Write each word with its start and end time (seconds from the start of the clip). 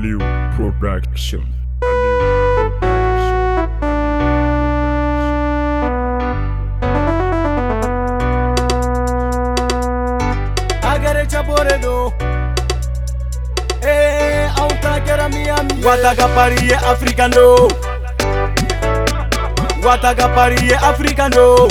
Value 0.00 0.24
Production. 0.56 1.44
Boredo. 11.46 12.12
Eh, 13.82 14.46
auta 14.58 15.02
que 15.04 15.10
era 15.10 15.28
Miami. 15.28 15.80
Guatagapari 15.82 16.70
é 16.70 16.76
africano. 16.76 17.46
Guatagapari 19.82 20.70
é 20.72 20.76
africano. 20.76 21.68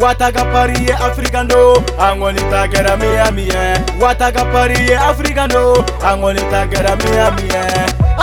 watakapari 0.00 0.74
yeafrica 0.88 1.42
ndo 1.44 1.82
angonitakera 2.00 2.96
miyamiye 2.96 3.76
watakapari 4.00 4.90
yeafrica 4.90 5.38
ndo 5.46 5.84
angonitakera 6.08 6.96
miyamiye 6.96 7.64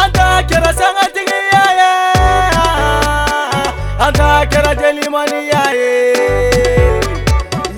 andakera 0.05 0.73
sangatingi 0.73 1.33
yaye 1.53 2.11
andakera 3.99 4.75
jelimani 4.75 5.49
yaye 5.53 6.13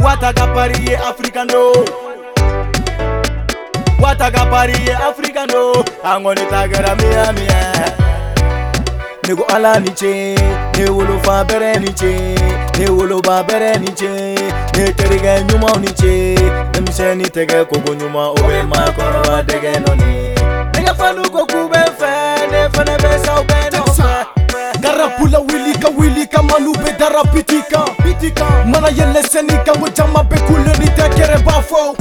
watakapari 0.04 0.90
yeafrica 0.92 1.44
ndo 1.46 1.86
watakapari 4.02 4.74
yeafrica 4.88 5.46
ndo 5.50 5.86
angonitakera 6.14 6.96
miyamiye 6.96 7.58
niku 9.28 9.46
alani 9.56 9.90
ce 9.90 10.36
ni 10.78 10.90
wulufa 10.90 11.44
bere 11.46 11.76
ni 11.76 11.94
ce 11.94 12.16
newolo 12.78 13.22
babere 13.22 13.78
niche 13.80 14.36
neterige 14.78 15.44
nyuma 15.50 15.72
niche 15.82 16.36
emisheni 16.74 17.30
tege 17.30 17.66
kogo 17.66 17.94
nyuma 17.96 18.30
obe 18.30 18.64
ma 18.64 18.92
kono 18.92 19.22
ba 19.28 19.44
dege 19.44 19.80
noni 19.80 20.30
nega 20.76 20.94
fanu 20.96 21.22
ko 21.32 21.46
kube 21.46 21.80
fe 21.98 22.48
ne 22.52 22.70
fane 22.74 22.98
be 23.02 23.26
sa 23.26 23.40
obe 23.40 23.58
no 23.74 23.84
fe 23.94 24.78
garapula 24.80 25.40
wilika 25.40 25.88
wilika 25.98 26.44
malu 26.44 26.72
be 26.74 26.92
dara 27.00 27.24
bitika 27.34 27.80
bitika 28.06 28.46
mana 28.66 28.90
yelle 28.90 29.24
senika 29.24 29.74
wo 29.82 29.88
jama 29.90 30.24
be 30.24 30.36
kuleni 30.40 30.90
te 30.96 31.10
kere 31.16 31.38
ba 31.44 31.52
fo 31.62 31.96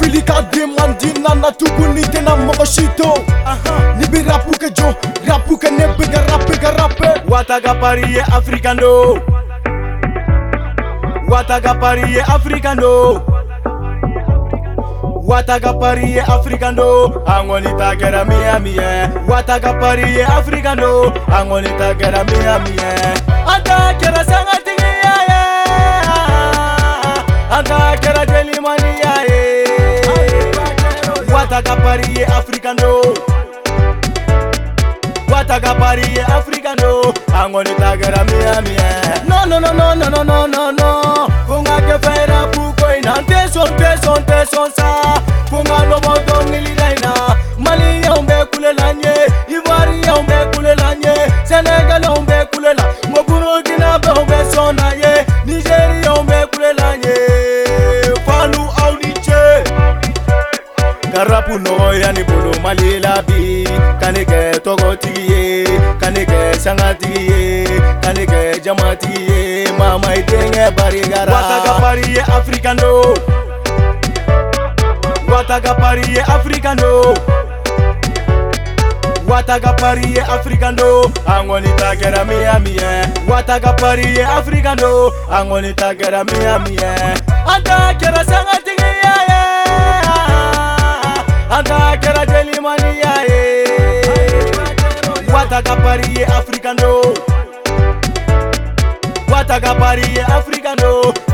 filika 0.00 0.42
demandi 0.52 1.12
nana 1.20 1.50
tuguni 1.52 2.02
tena 2.06 2.36
mogo 2.36 2.64
shito 2.64 3.14
ni 3.98 4.06
bi 4.06 4.22
rapu 4.22 4.50
ke 4.50 4.70
jo 4.70 4.94
rapu 5.26 5.58
ke 5.58 5.70
ne 5.70 5.86
be 5.98 6.06
rapu 6.30 6.52
ke 6.52 6.70
rape 6.78 7.22
wataga 7.28 7.74
pariye 7.74 8.22
afrikando 8.22 9.20
wataka 11.28 11.74
pari 11.80 12.12
ye 12.14 12.22
afrika 12.22 12.74
ndo 12.74 13.22
wataka 15.26 15.72
pari 15.72 16.12
ye 16.12 16.20
afrika 16.20 16.72
ndo 16.72 17.22
angonitakera 17.26 18.24
miamie 18.24 18.90
wataka 19.28 19.72
pari 19.74 20.02
ye 20.16 20.24
afrika 20.24 20.74
ndo 20.74 21.12
angonitakera 21.38 22.24
miamie 22.24 22.90
atakera 23.56 24.24
sangatigiyaye 24.24 25.40
atakera 27.52 28.26
jelimaniyaye 28.26 29.40
wataka 31.34 31.76
pari 31.76 32.18
ye 32.18 32.24
afrika 32.26 32.72
ndo 32.74 33.14
wataka 35.32 35.74
pari 35.74 36.02
ye 36.14 36.22
afrika 36.24 36.74
ndo 36.74 37.14
Ango 37.44 37.62
ni 37.64 37.70
tagera 37.74 38.24
mia 38.24 38.62
mia 38.62 38.90
No 39.28 39.44
no 39.46 39.60
no 39.60 39.72
no 39.74 39.94
no 39.94 40.08
no 40.08 40.24
no 40.24 40.46
no 40.46 40.70
no 40.70 40.88
Kunga 41.48 41.76
ke 41.86 41.96
fera 42.06 42.46
buko 42.52 42.86
ina 42.98 43.14
Te 43.28 43.40
son 43.52 43.68
te 43.76 43.90
son 44.02 44.24
te 44.24 44.38
son 44.52 44.70
sa 44.76 45.20
Kunga 45.50 45.78
no 45.90 45.96
boto 46.04 46.36
ngili 46.48 46.74
daina 46.80 47.12
Mali 47.58 48.00
ya 48.04 48.14
umbe 48.14 48.36
kule 48.52 48.72
lanye 48.72 49.12
Ivari 49.56 50.00
ya 50.06 50.14
umbe 50.14 50.38
kule 50.54 50.74
lanye 50.74 51.14
Senegal 51.44 52.02
ya 52.02 52.12
umbe 52.12 52.38
kule 52.54 52.72
la 52.78 52.84
Mokuro 53.12 53.62
kina 53.66 53.98
be 53.98 54.10
umbe 54.20 54.38
sona 54.54 54.86
ye 55.02 55.12
Nigeri 55.46 55.96
ya 56.04 56.14
umbe 56.14 56.36
kule 56.52 56.72
lanye 56.72 57.14
Falu 58.26 58.64
au 58.82 58.94
niche 58.96 59.42
Garapu 61.12 61.58
no 61.58 61.92
ya 61.94 62.12
ni 62.12 62.24
bolo 62.24 62.52
malila 62.62 63.22
bi 63.28 63.42
Kanike 64.00 64.60
togo 64.64 64.96
tiki 64.96 65.25
sangatigiye 66.66 67.64
kalikɛ 68.02 68.40
jamatigiye 68.64 69.70
mama 69.78 70.08
i 70.18 70.22
denkɛ 70.28 70.64
barigarawatagabariye 70.76 72.20
african 72.36 72.76
do 72.82 72.92
watagabariye 75.30 76.22
african 76.36 76.76
do 76.82 76.92
watagabariye 79.30 80.22
african 80.34 80.74
do 80.74 80.88
angoni 81.36 81.70
ta 81.78 81.94
kɛra 82.00 82.24
miya 82.28 82.54
miyɛ 82.64 82.90
watagabariye 83.30 84.24
african 84.38 84.76
do 84.82 84.92
angoni 85.30 85.72
ta 85.76 85.92
kɛra 86.00 86.22
miya 86.26 86.54
miyɛ 86.64 86.90
an 87.54 87.62
ta 87.62 87.78
kɛra 88.00 88.22
sangatigiya 88.30 89.14
ye 89.30 89.38
an 91.58 91.64
ta 91.64 91.78
kɛra 92.02 92.22
jelimaniya 92.32 93.14
ye 93.25 93.25
wataka 95.50 95.76
pari 95.82 96.06
ye 96.18 96.24
africa 96.38 96.70
no 96.80 96.92
wataka 99.32 99.74
pari 99.80 100.06
ye 100.16 100.22
africa 100.38 100.72
no 100.82 100.90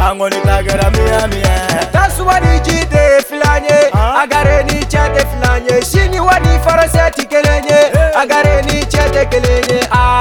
angoni 0.09 0.37
tagera 0.47 0.91
miamie 0.91 1.55
tasuwanijide 1.93 3.23
flanye 3.29 3.79
agareni 4.23 4.77
ah. 4.83 4.85
chete 4.87 5.23
flanye 5.33 5.83
siniwani 5.83 6.59
farasi 6.65 6.99
atikelenye 6.99 7.79
agareni 8.23 8.87
chete 8.87 9.27
kelenye 9.27 9.81
ah. 9.91 10.12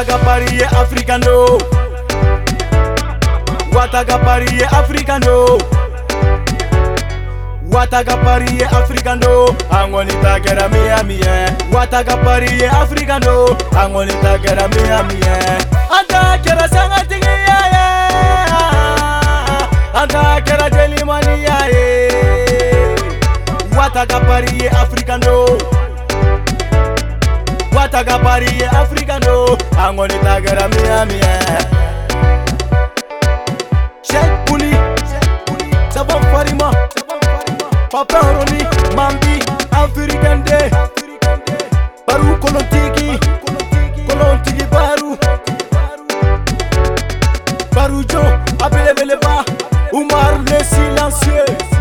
wataka 0.00 0.18
pari 0.24 0.56
ye 0.60 0.64
afrika 0.82 1.18
ndo 1.18 1.60
wataka 3.76 4.18
pari 4.24 4.46
ye 4.58 4.64
afrika 4.64 5.18
ndo 5.18 5.58
wataka 7.72 8.16
pari 8.16 8.48
ye 8.60 8.64
afrika 8.64 9.14
ndo 9.16 9.56
angonitakera 9.80 10.68
miyamiye 10.68 11.34
wataka 11.74 12.16
pari 12.16 12.48
ye 12.60 12.68
afrika 12.68 13.18
ndo 13.18 13.56
angonitakera 13.80 14.68
miyamiye 14.68 15.34
antakera 15.98 16.68
sangatingi 16.68 17.24
yaye 17.48 17.84
antakera 19.94 20.70
telimani 20.70 21.44
yaye 21.44 22.10
wataka 23.78 24.20
pari 24.20 24.48
ye 24.62 24.68
afrika 24.70 25.16
ndoo 25.18 25.49
taka 27.90 28.18
pari 28.18 28.46
yeafrika 28.60 29.18
ndo 29.18 29.58
angoni 29.86 30.14
takera 30.24 30.68
miyamiye 30.68 31.38
shekuni 34.02 34.74
sabofarima 35.88 36.74
papehoroni 37.90 38.64
mambi 38.96 39.42
afrika 39.72 40.34
nde 40.34 40.70
baru 42.06 42.36
kolontiki 42.40 43.18
kolontiki 44.08 44.64
baru 44.70 45.18
baru 47.74 48.04
jo 48.04 48.22
abelebeleba 48.64 49.44
umaru 49.92 50.42
ne 50.42 50.64
silencieux 50.64 51.79